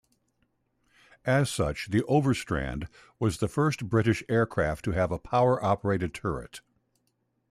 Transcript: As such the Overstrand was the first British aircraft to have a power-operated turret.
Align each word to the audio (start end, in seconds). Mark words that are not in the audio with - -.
As 1.25 1.51
such 1.51 1.89
the 1.91 2.01
Overstrand 2.09 2.87
was 3.19 3.37
the 3.37 3.47
first 3.47 3.87
British 3.87 4.23
aircraft 4.29 4.83
to 4.85 4.93
have 4.93 5.11
a 5.11 5.19
power-operated 5.19 6.11
turret. 6.11 6.61